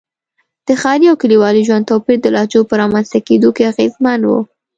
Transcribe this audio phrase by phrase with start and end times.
[0.67, 4.29] د ښاري او کلیوالي ژوند توپیر د لهجو په رامنځته کېدو کې اغېزمن و.